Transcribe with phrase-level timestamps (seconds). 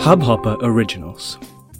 [0.00, 1.24] Hubhopper Originals.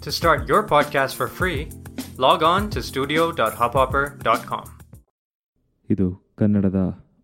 [0.01, 1.69] To start your podcast for free,
[2.17, 4.65] log on to studio.hubhopper.com.
[5.89, 6.79] ಇದು ಕನ್ನಡದ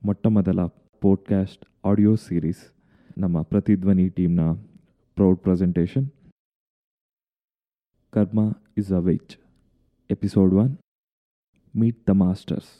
[0.05, 0.61] ಮೊಟ್ಟಮೊದಲ
[1.01, 2.63] podcast audio series
[3.17, 4.45] ನಮ್ಮ ಪ್ರತಿಧ್ವನಿ ಟೀಮ್ನ
[5.17, 6.07] proud presentation
[8.13, 8.39] Karma
[8.77, 9.35] is a wedge
[10.09, 10.73] episode one
[11.75, 12.71] meet the masters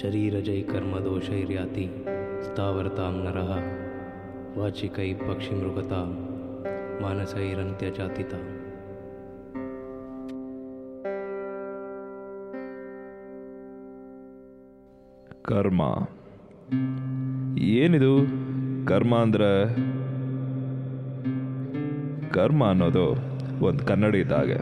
[0.00, 1.86] ಶರೀರಜೈ ಕರ್ಮ ದೋಷೈರ್ಯಾತಿ
[2.42, 3.50] ಸ್ಥಾವರತಾಂ ನರಃ
[4.60, 6.08] ವಾಚಿಕೈ ಪಕ್ಷಿಮೃಗತಾಂ
[7.02, 8.34] ಮಾನಸೈರಂತ್ಯಜಾತಿತ
[15.44, 15.82] ಕರ್ಮ
[17.58, 18.26] ಏನಿದು
[18.86, 19.74] ಕರ್ಮ ಅಂದ್ರೆ?
[22.30, 23.06] ಕರ್ಮ ಅನ್ನೋದು
[23.64, 24.58] ಒಂದು ಕನ್ನಡಿ ಇದ್ದಾಗೆ.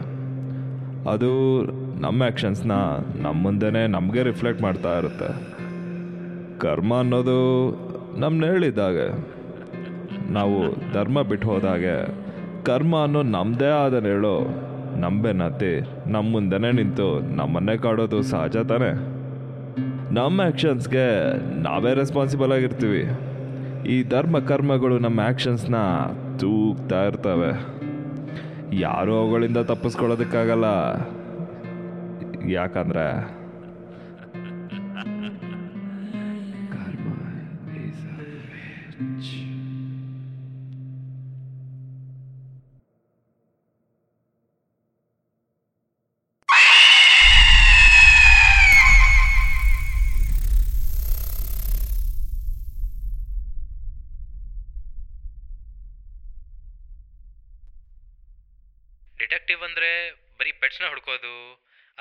[1.09, 1.61] ಅದು
[2.01, 2.71] ನಮ್ಮ ಆ್ಯಕ್ಷನ್ಸ್ನ
[3.15, 5.60] ನಮ್ಮ ಮುಂದೆನೇ ನಮಗೆ ರಿಫ್ಲೆಕ್ಟ್ ಮಾಡ್ತಾ ಇರುತ್ತೆ.
[6.61, 7.69] ಕರ್ಮ ಅನ್ನೋದು
[8.19, 8.97] ನಮ್ಮನ್ನ ಹೇಳಿದಾಗ
[10.29, 12.07] ನಾವು ಧರ್ಮ ಬಿಟ್ಟು ಹೋದಾಗೆ
[12.63, 18.93] ಕರ್ಮ ಅನ್ನೋ ನಮ್ಮದೇ ಆದ ನಂಬೆ ನಂಬೆನತ್ತಿ ನಮ್ಮ ಮುಂದೆನೇ ನಿಂತು ನಮ್ಮನ್ನೇ ಕಾಡೋದು ಸಹಜ ತಾನೇ.
[20.11, 23.09] ನಮ್ಮ ಆ್ಯಕ್ಷನ್ಸ್ಗೆ ನಾವೇ ರೆಸ್ಪಾನ್ಸಿಬಲ್ ಆಗಿರ್ತೀವಿ.
[23.89, 25.75] ಈ ಧರ್ಮ ಕರ್ಮಗಳು ನಮ್ಮ ಆ್ಯಕ್ಷನ್ಸ್ನ
[26.39, 27.65] ತೂಗ್ತಾ ಇರ್ತವೆ.
[28.79, 30.65] ಯಾರೂ ಅವುಗಳಿಂದ ತಪ್ಪಿಸ್ಕೊಳ್ಳೋದಕ್ಕಾಗಲ್ಲ.
[32.51, 33.40] ಯಾಕಂದ್ರೆ
[59.31, 59.89] ಡಿಟೆಕ್ಟಿವ್ ಅಂದರೆ
[60.39, 61.33] ಬರೀ ಪೆಟ್ಸ್ನ ಹುಡ್ಕೋದು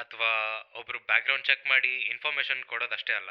[0.03, 0.31] ಅಥವಾ
[0.79, 3.31] ಒಬ್ಬರು ಬ್ಯಾಕ್ಗ್ರೌಂಡ್ ಚೆಕ್ ಮಾಡಿ ಇನ್ಫಾರ್ಮೇಷನ್ ಕೊಡೋದಷ್ಟೇ ಅಲ್ಲ.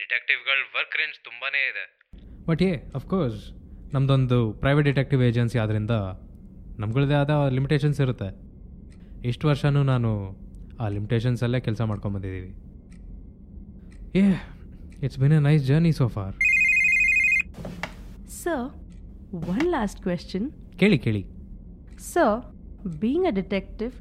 [0.00, 1.84] ಡಿಟೆಕ್ಟಿವ್ಗಳ ವರ್ಕ್ ರೇಂಜ್ ತುಂಬಾ ಇದೆ.
[2.50, 3.40] ಬಟ್ ಏ ಅಫ್ಕೋರ್ಸ್
[3.94, 5.96] ನಮ್ಮದೊಂದು ಪ್ರೈವೇಟ್ ಡಿಟೆಕ್ಟಿವ್ ಏಜೆನ್ಸಿ ಆದ್ದರಿಂದ
[6.84, 8.30] ನಮ್ಗಳದೇ ಆದ ಲಿಮಿಟೇಷನ್ಸ್ ಇರುತ್ತೆ.
[9.32, 10.12] ಇಷ್ಟು ವರ್ಷನೂ ನಾನು
[10.84, 12.52] ಆ ಲಿಮಿಟೇಷನ್ಸಲ್ಲೇ ಕೆಲಸ ಮಾಡ್ಕೊಂಬಂದಿದ್ದೀವಿ
[14.22, 14.24] ಏ
[15.04, 16.34] it's been a nice journey so far
[18.40, 18.66] sir
[19.56, 20.48] one last question
[20.82, 21.24] ಕೇಳಿ ಕೇಳಿ.
[22.12, 22.30] Sir,
[22.84, 23.92] being ಅ ಡಿಟೆಕ್ಟಿವ್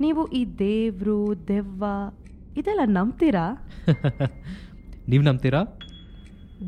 [0.00, 1.84] ನೀವು ಈ ದೇವ್ರು ದೆವ್ವ
[2.56, 3.68] ಇದೆಲ್ಲ ನಂಬ್ತೀರಾ?
[5.08, 5.78] ನೀವು ನಂಬ್ತೀರಾ?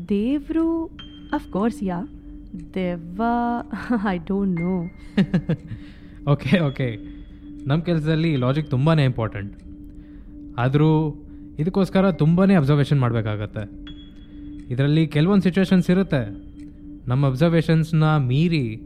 [0.09, 0.85] ದೇವ್ರು
[1.33, 2.01] ಅಫ್ಕೋರ್ಸ್ ಯಾ
[2.73, 3.23] ದೆವ್ವ
[4.09, 4.83] I don't know
[6.31, 6.95] okay okay
[7.67, 9.57] ನಮ್ಮ ಕೆಲಸದಲ್ಲಿ ಲಾಜಿಕ್ ತುಂಬಾ ಇಂಪಾರ್ಟೆಂಟ್
[10.57, 11.15] ಆದರೂ
[11.59, 13.89] ಇದಕ್ಕೋಸ್ಕರ ತುಂಬಾ ಅಬ್ಸರ್ವೇಷನ್ ಮಾಡಬೇಕಾಗತ್ತೆ.
[14.69, 16.49] ಇದರಲ್ಲಿ ಕೆಲವೊಂದು ಸಿಚುವೇಶನ್ಸ್ ಇರುತ್ತೆ.
[17.07, 18.81] ನಮ್ಮ ಅಬ್ಸರ್ವೇಷನ್ಸ್ನ ಮೀರಿ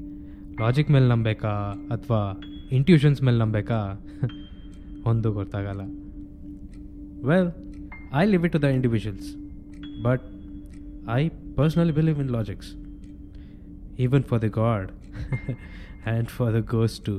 [0.61, 1.49] ಲಾಜಿಕ್ ಮೇಲೆ ನಂಬೇಕಾ
[1.91, 2.41] ಅಥವಾ
[2.77, 3.79] ಇಂಟ್ಯೂಷನ್ಸ್ ಮೇಲೆ ನಂಬೇಕಾ
[5.11, 5.83] ಒಂದು ಗೊತ್ತಾಗಲ್ಲ.
[7.29, 7.49] Well
[8.21, 9.29] I leave it to the individuals
[10.05, 10.23] but
[11.17, 11.21] I
[11.57, 12.69] personally believe in logics
[14.05, 14.89] even for the god
[16.11, 16.61] and for the
[17.09, 17.15] ghost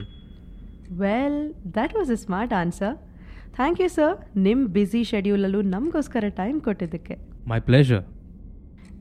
[1.04, 1.38] well
[1.76, 2.94] that was a smart answer
[3.58, 4.14] thank you sir
[4.48, 7.16] ನಿಮ್ಮ busy ಶೆಡ್ಯೂಲಲ್ಲೂ ನಮಗೋಸ್ಕರ time ಕೊಟ್ಟಿದ್ದಕ್ಕೆ.
[7.52, 8.04] My pleasure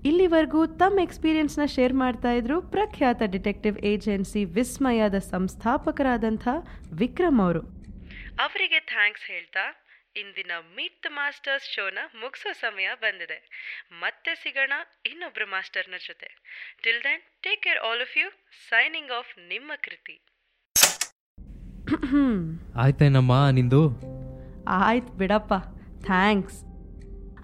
[0.05, 6.47] ಇಲ್ಲಿವರೆಗೂ ತಮ್ಮ ಎಕ್ಸ್ಪೀರಿಯನ್ಸ್ನ share ಮಾಡ್ತಾ ಇದ್ರು ಪ್ರಖ್ಯಾತ detective agency ವಿಸ್ಮಯದ ಸಂಸ್ಥಾಪಕರಾದಂಥ
[6.93, 7.61] ವಿಕ್ರಮ್ ಅವರು.
[8.43, 9.63] ಅವರಿಗೆ ಥ್ಯಾಂಕ್ಸ್ ಹೇಳ್ತಾ
[10.15, 13.37] ಇಂದಿನ ಮೀಟ್ ದ ಮಾಸ್ಟರ್ಸ್ ಶೋನ ಮುಗಿಸೋ ಸಮಯ ಬಂದಿದೆ.
[13.99, 14.73] ಮತ್ತೆ ಸಿಗೋಣ
[15.05, 16.29] ಇನ್ನೊಬ್ರು ಮಾಸ್ಟರ್ನ ಜೊತೆ.
[16.83, 18.27] Till then take care all of you
[18.69, 20.17] signing off ನಿಮ್ಮ ಕೃತಿ.
[22.83, 23.83] ಆಯ್ತೇನಮ್ಮ ನಿಂದು?
[24.67, 25.53] ಆಯ್ತು ಬಿಡಪ್ಪ.
[26.05, 26.61] ಥ್ಯಾಂಕ್ಸ್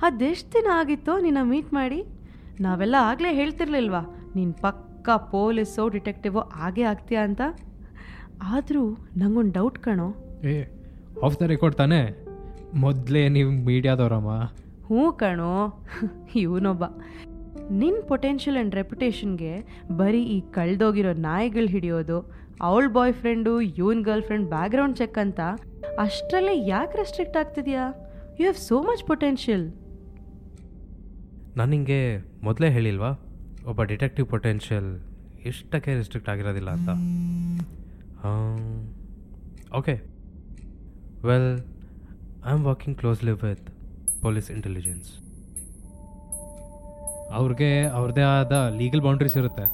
[0.01, 2.18] ಅದೆಷ್ಟು ದಿನ ಆಗಿತ್ತೋ ನಿನ್ನ ಮೀಟ್ ಮಾಡಿ?
[2.59, 4.31] ನಾವೆಲ್ಲ ಆಗಲೇ ಹೇಳ್ತಿರ್ಲಿಲ್ವಾ?
[4.35, 7.41] ನೀನು ಪಕ್ಕ ಪೊಲೀಸೋ ಡಿಟೆಕ್ಟಿವೋ ಆಗೇ ಆಗ್ತೀಯಾ ಅಂತ?
[8.43, 10.15] ಆದರೂ ನಂಗೊಂದು ಡೌಟ್ ಕಣೋ.
[10.43, 10.65] ಏ
[11.23, 12.25] ಆಫ್ ದ ರೆಕಾರ್ಡ್ ತಾನೇ?
[12.73, 14.31] ಮೊದಲೇ ನೀವು ಮೀಡಿಯಾದವರಮ್ಮ.
[14.85, 15.83] ಹ್ಞೂ ಕಣೋ
[16.35, 16.83] ಇವನೊಬ್ಬ.
[17.71, 19.53] ನಿನ್ನ ಪೊಟೆನ್ಷಿಯಲ್ ಆ್ಯಂಡ್ ರೆಪ್ಯುಟೇಷನ್ಗೆ
[19.97, 22.31] ಬರೀ ಈ ಕಳ್ದೋಗಿರೋ ನಾಯಿಗಳು ಹಿಡಿಯೋದು
[22.61, 25.39] ಅವಳ boy friend even girl friend background check ಅಂತ
[25.99, 27.83] ಅಷ್ಟರಲ್ಲೇ ಯಾಕೆ ರೆಸ್ಟ್ರಿಕ್ಟ್ ಆಗ್ತಿದ್ಯಾ?
[28.29, 29.71] You have so much potential
[31.59, 32.01] ನಾನು ನಿಮಗೆ
[32.47, 33.11] ಮೊದಲೇ ಹೇಳಿಲ್ವಾ,
[33.69, 34.89] ಒಬ್ಬ ಡಿಟೆಕ್ಟಿವ್ ಪೊಟೆನ್ಷಿಯಲ್
[35.49, 36.89] ಇಷ್ಟಕ್ಕೆ ರಿಸ್ಟ್ರಿಕ್ಟ್ ಆಗಿರೋದಿಲ್ಲ ಅಂತ?
[39.79, 39.95] Okay.
[41.27, 41.51] Well,
[42.47, 43.67] I am working closely with
[44.25, 45.09] police intelligence.
[47.39, 49.65] ಅವ್ರಿಗೆ ಅವ್ರದ್ದೇ ಆದ ಲೀಗಲ್ ಬೌಂಡ್ರೀಸ್ ಇರುತ್ತೆ.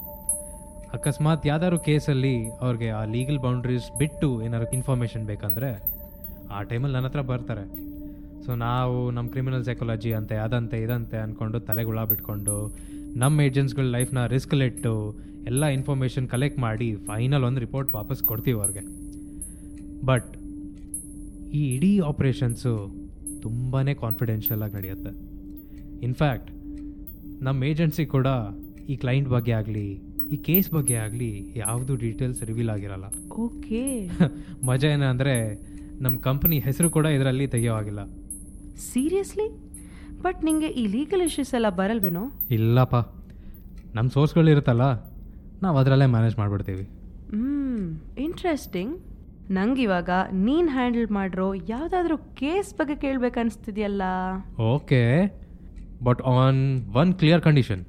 [0.98, 2.36] ಅಕಸ್ಮಾತ್ ಯಾವ್ದಾದ್ರು ಕೇಸಲ್ಲಿ
[2.66, 5.70] ಅವ್ರಿಗೆ ಆ ಲೀಗಲ್ ಬೌಂಡ್ರೀಸ್ ಬಿಟ್ಟು ಏನಾದ್ರು ಇನ್ಫಾರ್ಮೇಷನ್ ಬೇಕಂದರೆ
[6.56, 7.64] ಆ ಟೈಮಲ್ಲಿ ನನ್ನ ಹತ್ರ ಬರ್ತಾರೆ.
[8.46, 12.58] ಸೊ ನಾವು ನಮ್ಮ ಕ್ರಿಮಿನಲ್ ಸೈಕಾಲಜಿ ಅಂತೆ ಅದಂತೆ ಇದಂತೆ ಅಂದ್ಕೊಂಡು ತಲೆಗುಳ ಬಿಟ್ಕೊಂಡು
[13.16, 14.94] ನಮ್ಮ ಏಜೆಂಟ್ಸ್ಗಳ ಲೈಫ್ನ ರಿಸ್ಕಲ್ಲಿಟ್ಟು
[15.48, 18.84] ಎಲ್ಲ ಇನ್ಫಾರ್ಮೇಷನ್ ಕಲೆಕ್ಟ್ ಮಾಡಿ ಫೈನಲ್ ಒಂದು ರಿಪೋರ್ಟ್ ವಾಪಸ್ ಕೊಡ್ತೀವಿ ಅವ್ರಿಗೆ.
[20.06, 20.32] ಬಟ್
[21.54, 22.74] ಈ ಇಡೀ ಆಪ್ರೇಷನ್ಸು
[23.42, 25.12] ತುಂಬಾ ಕಾನ್ಫಿಡೆನ್ಷಿಯಲ್ ಆಗಿ ನಡೆಯುತ್ತೆ.
[26.02, 26.50] ಇನ್ಫ್ಯಾಕ್ಟ್
[27.44, 28.28] ನಮ್ಮ ಏಜೆನ್ಸಿ ಕೂಡ
[28.90, 29.88] ಈ ಕ್ಲೈಂಟ್ ಬಗ್ಗೆ ಆಗಲಿ
[30.34, 33.08] ಈ ಕೇಸ್ ಬಗ್ಗೆ ಆಗಲಿ ಯಾವುದು ಡೀಟೇಲ್ಸ್ ರಿವೀಲ್ ಆಗಿರಲ್ಲ.
[33.46, 33.82] ಓಕೆ
[34.70, 35.36] ಮಜಾ ಏನಂದರೆ
[36.02, 38.02] ನಮ್ಮ ಕಂಪ್ನಿ ಹೆಸರು ಕೂಡ ಇದರಲ್ಲಿ ತೆಗೆಯೋ ಆಗಿಲ್ಲ
[38.78, 39.48] ಸೀರಿಯಸ್ಲಿ
[40.22, 42.24] ಬಟ್ ನಿಮಗೆ ಈ ಲೀಗಲ್ ಇಶ್ಯೂಸ್ ಎಲ್ಲ ಬರಲ್ವೇನೋ?
[42.50, 42.96] ಇಲ್ಲಪ್ಪ.
[43.96, 44.86] ನಮ್ಮ ಸೋರ್ಸ್ಗಳಿರುತ್ತಲ್ಲ
[45.64, 46.86] ನಾವು ಅದರಲ್ಲೇ ಮ್ಯಾನೇಜ್ ಮಾಡಿಬಿಡ್ತೀವಿ.
[47.30, 47.78] ಹ್ಞೂ
[48.24, 48.96] ಇಂಟ್ರೆಸ್ಟಿಂಗ್
[49.52, 54.02] ನಂಗಿವಾಗ ನೀನು ಹ್ಯಾಂಡಲ್ ಮಾಡಿರೋ ಯಾವುದಾದ್ರೂ ಕೇಸ್ ಬಗ್ಗೆ ಕೇಳಬೇಕನ್ನಿಸ್ತಿದೆಯಲ್ಲ
[54.58, 55.32] okay
[56.04, 56.62] but on
[56.96, 57.84] one clear condition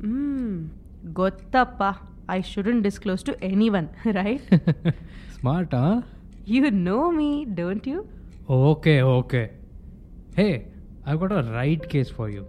[0.00, 0.70] ಹ್ಞೂ
[1.12, 1.82] ಗೊತ್ತಪ್ಪ.
[2.30, 4.46] I shouldn't disclose to any one right
[5.38, 5.82] ಸ್ಮಾರ್ಟಾ
[6.48, 7.98] you know me don't you
[8.48, 9.42] okay okay
[10.36, 10.46] hey
[11.08, 12.42] I got a right case for you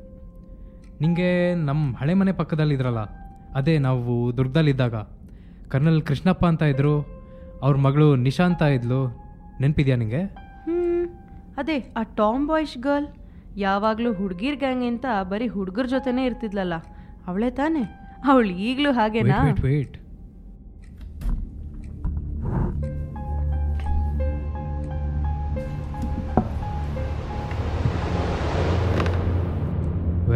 [1.01, 1.29] ನಿಮಗೆ
[1.65, 3.01] ನಮ್ಮ ಹಳೆ ಮನೆ ಪಕ್ಕದಲ್ಲಿದ್ರಲ್ಲ
[3.59, 4.95] ಅದೇ ನಾವು ದುರ್ಗದಲ್ಲಿದ್ದಾಗ.
[5.69, 6.95] ಕರ್ನಲ್ ಕೃಷ್ಣಪ್ಪ ಅಂತ ಇದ್ರು
[7.61, 8.99] ಅವ್ರ ಮಗಳು ನಿಶಾಂತ ಇದ್ಲು.
[9.59, 10.21] ನೆನಪಿದ್ಯಾ ನಿಮಗೆ
[11.57, 13.07] ಅದೇ ಆ ಟಾಮ್ ಬಾಯ್ಸ್ ಗರ್ಲ್
[13.57, 16.75] ಯಾವಾಗಲೂ ಹುಡುಗಿರ್ ಗ್ಯಾಂಗ್ ಅಂತ ಬರೀ ಹುಡುಗರ ಜೊತೆನೇ ಇರ್ತಿದ್ಲಲ್ಲ
[17.27, 17.83] ಅವಳೇ ತಾನೇ?
[18.27, 19.39] ಅವಳು ಈಗಲೂ ಹಾಗೇನಾ?
[19.63, 19.97] Wait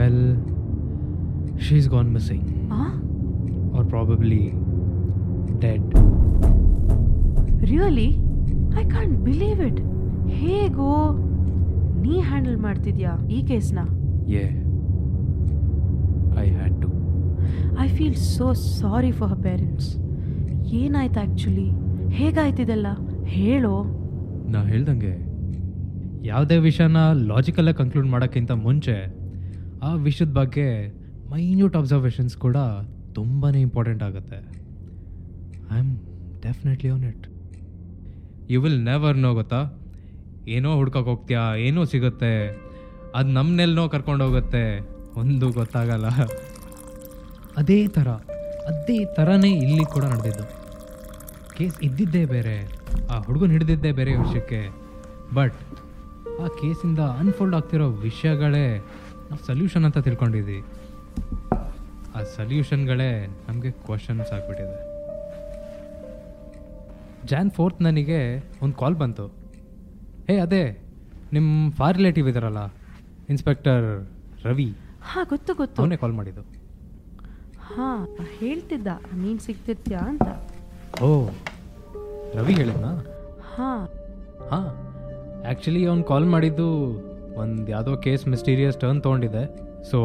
[0.02, 0.20] wait
[1.60, 2.44] she's she's missing.
[2.70, 2.92] Huh?
[3.76, 4.44] Or R
[5.60, 5.84] dead.
[7.70, 8.08] Really
[8.80, 9.82] I can't believe it
[10.40, 10.88] ಹೇಗೋ
[12.04, 13.80] ನೀ ಹ್ಯಾಂಡಲ್ ಮಾಡ್ತಿದ್ಯಾ ಈ ಕೇಸ್ನ
[14.28, 14.44] ಯೇ
[16.44, 16.90] I had to
[17.80, 19.90] I feel so sorry for her parents
[20.80, 21.68] ಏನಾಯ್ತು ಆ್ಯಕ್ಚುಲಿ
[22.18, 22.88] ಹೇಗಾಯ್ತಿದೆಲ್ಲ?
[23.36, 23.74] ಹೇಳೋ?
[24.48, 25.14] ನಾ ಹೇಳ್ದಂಗೆ.
[26.24, 28.96] ಯಾವುದೇ ವಿಷಯನ ಲಾಜಿಕಲ್ಲೇ ಕನ್ಕ್ಲೂಡ್ ಮಾಡೋಕ್ಕಿಂತ ಮುಂಚೆ
[29.84, 30.88] ಆ ವಿಷಯದ ಬಗ್ಗೆ
[31.32, 32.58] ಮೈನ್ಯೂಟ್ ಅಬ್ಸರ್ವೇಷನ್ಸ್ ಕೂಡ
[33.14, 34.40] ತುಂಬಾ ಇಂಪಾರ್ಟೆಂಟ್ ಆಗುತ್ತೆ.
[35.76, 35.98] I am
[36.42, 37.28] definitely on it
[38.50, 39.62] you will never know ಗೊತ್ತಾ?
[40.48, 41.56] ಏನೋ ಹುಡ್ಕಕ್ಕೆ ಹೋಗ್ತೀಯಾ?
[41.56, 42.34] ಏನೋ ಸಿಗುತ್ತೆ?
[43.16, 44.80] ಅದು ನಮ್ಮನೆಲ್ಲೋ ಕರ್ಕೊಂಡು ಹೋಗುತ್ತೆ.
[45.20, 46.08] ಒಂದು ಗೊತ್ತಾಗಲ್ಲ.
[47.58, 48.08] ಅದೇ ಥರ
[48.72, 50.46] ಅದೇ ಥರನೇ ಇಲ್ಲಿ ಕೂಡ ನಡೆದಿದ್ದು.
[51.58, 52.56] ಕೇಸ್ ಇದ್ದಿದ್ದೇ ಬೇರೆ,
[53.10, 54.62] ಆ ಹುಡುಗನ ಹಿಡಿದಿದ್ದೇ ಬೇರೆ ವಿಷಯಕ್ಕೆ.
[55.36, 55.56] ಬಟ್
[56.42, 58.66] ಆ ಕೇಸಿಂದ ಅನ್ಫೋಲ್ಡ್ ಆಗ್ತಿರೋ ವಿಷಯಗಳೇ
[59.48, 60.64] ಸಲ್ಯೂಷನ್ ಅಂತ ತಿಳ್ಕೊಂಡಿದ್ವಿ
[62.16, 64.92] ಆ ಸೊಲ್ಯೂಷನ್ಗಳೇ ನಮಗೆ ಕ್ವಶನ್ಸ್ ಆಗಿಬಿಟ್ಟಿದೆ.
[67.28, 69.28] ಜಾನ್ ಫೋರ್ತ್ ನನಗೆ ಒಂದು ಕಾಲ್ ಬಂತು.
[70.28, 70.80] ಹೇ ಅದೇ
[71.34, 72.66] ನಿಮ್ಮ ಫಾರ್ ರಿಲೇಟಿವ್ ಇದ್ದಾರಲ್ಲ
[73.30, 74.10] ಇನ್ಸ್ಪೆಕ್ಟರ್
[74.44, 74.76] ರವಿ.
[75.02, 75.82] ಹಾ ಗೊತ್ತು ಗೊತ್ತು.
[75.82, 76.42] ಅವನೇ ಕಾಲ್ ಮಾಡಿದ್ದು.
[77.62, 78.08] ಹಾ
[78.40, 80.22] ಹೇಳ್ತಿದ್ದ ನೀನು ಸಿಗ್ತಿರ್ತೀಯಾ ಅಂತ.
[81.02, 81.30] ಓ
[82.34, 83.06] ರವಿ ಹೇಳಿದ್ನಾ?
[83.56, 83.90] ಹಾ.
[84.52, 84.92] ಹಾಂ
[85.46, 86.68] ಆ್ಯಕ್ಚುಲಿ ಅವ್ನು ಕಾಲ್ ಮಾಡಿದ್ದು
[87.36, 89.72] ಒಂದು ಯಾವುದೋ ಕೇಸ್ ಮಿಸ್ಟೀರಿಯಸ್ ಟರ್ನ್ ತೊಗೊಂಡಿದೆ.
[89.92, 90.00] ಸೊ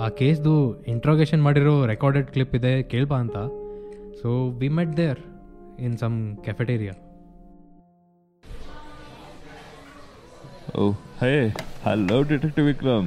[0.00, 3.36] ಆ ಕೇಸ್ದು ಇಂಟ್ರೋಗೇಷನ್ ಮಾಡಿರೋ ರೆಕಾರ್ಡೆಡ್ ಕ್ಲಿಪ್ ಇದೆ ಕೇಳ್ಬಾ ಅಂತ.
[4.22, 5.18] So we met there
[5.78, 6.92] in some cafeteria
[10.78, 11.50] Oh, hey,
[11.86, 13.04] hello, Detective Vikram.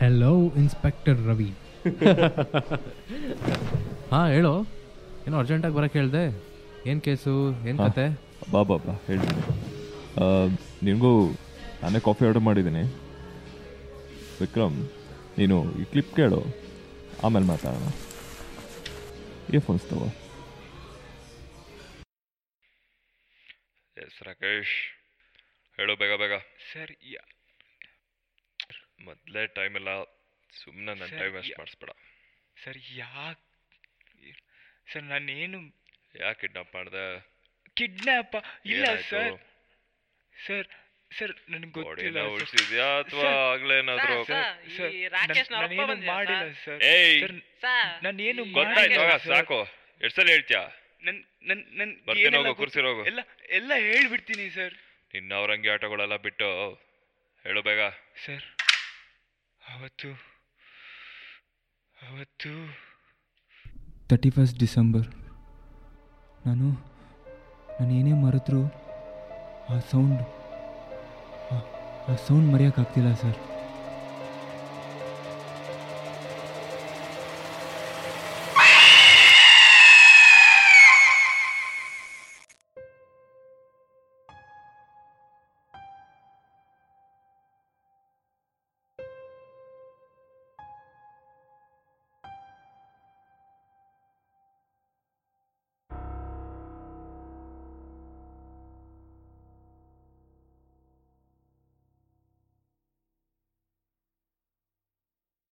[0.00, 1.54] Hello inspector Ravi
[4.10, 4.60] ಹಾಂ ಹೇಳು.
[5.26, 6.42] ಏನೋ ಅರ್ಜೆಂಟಾಗಿ ಬರೋಕ್ಕೆ ಹೇಳ್ದೆ.
[6.86, 7.68] ಏನು ಕೇಸು?
[7.68, 7.88] ಏನು ಹಾ.
[7.88, 8.20] ಕತೆ?
[8.52, 9.40] ಬಾ ಬಾ ಬಾ ಹೇಳ್ತೀನಿ.
[10.20, 10.46] ಆ,
[10.82, 11.30] ನಿನಗೂ
[11.82, 12.82] ನಾನೇ ಕಾಫಿ ಆರ್ಡರ್ ಮಾಡಿದ್ದೀನಿ.
[14.42, 14.78] ವಿಕ್ರಮ್
[15.38, 16.40] ನೀನು ಈ ಕ್ಲಿಪ್ ಕೇಳು.
[17.26, 17.88] ಆಮೇಲೆ ಮಾತಾಡೋಣ.
[19.52, 20.08] ಇಯರ್ಫೋನ್ಸ್ ತಗೋ.
[24.04, 24.74] ಎಸ್ ರಾಕೇಶ್
[25.78, 26.34] ಹೇಳು ಬೇಗ ಬೇಗ.
[26.70, 27.22] ಸರ್ ಯಾ
[29.08, 29.90] ಮೊದಲೇ ಟೈಮ್ ಎಲ್ಲ
[30.62, 31.92] ಸುಮ್ಮನೆ ನನ್ನ ಟೈಮ್ ವೇಸ್ಟ್ ಮಾಡಿಸ್ಬೇಡ.
[32.62, 34.32] ಸರ್ ಯಾಕೆ
[34.92, 35.58] ಸರ್ ನಾನೇನು
[36.22, 37.04] ಯಾಕೆ ಕಿಡ್ನಾಪ್ ಮಾಡಿದೆ?
[37.78, 38.36] ಕಿಡ್ನಾಪ್
[38.72, 39.36] ಇಲ್ಲ ಸರ್.
[40.46, 40.68] ಸರ್
[41.10, 42.20] ಸರ್ ನನಗೆ ಗೊತ್ತಿಲ್ಲ.
[42.34, 43.76] ಉಳಿಸಿದ್ಯಾ ಅಥವಾ ಆಗ್ಲೇ
[45.86, 46.78] ಬಂದಿದ್ದಾರೆ ಮಾಡಿಲ್ಲ ಸರ್.
[47.22, 47.34] ಸರ್
[48.04, 49.00] ನಾನು ಈ ಗೊತ್ತಾಯ್ತು.
[49.28, 49.58] ಸಾಕು
[50.00, 50.62] ಎಷ್ಟು ಸಲ ಹೇಳ್ತೀಯಾ
[51.02, 53.02] ನನ್ ನನ್ ನನ್ ಬರ್ತೀನಿ ಹೋಗು, ಗೊತ್ತು- ಹೋಗು.
[53.04, 54.74] ಎಲ್ಲ ಎಲ್ಲ ಹೇಳ್ಬಿಡ್ತೀನಿ ಸರ್
[55.14, 56.48] ನಿನ್ನ ಅವರಂಗಿ ಆಟಗಳೆಲ್ಲ ಬಿಟ್ಟು
[57.44, 57.82] ಹೇಳು ಬೇಗ
[58.26, 58.46] ಸರ್
[59.62, 60.10] ಅವತ್ತು
[61.96, 62.52] ಅವತ್ತು
[64.10, 65.08] ತರ್ಟಿ ಫಸ್ಟ್ ಡಿಸೆಂಬರ್
[66.40, 66.66] ನಾನು
[67.76, 68.62] ನಾನು ಏನೇ ಮರೆತರೂ
[69.68, 70.22] ಆ ಸೌಂಡ್
[72.08, 73.38] ಆ ಸೌಂಡ್ ಮರೆಯೋಕ್ಕಾಗ್ತಿಲ್ಲ ಸರ್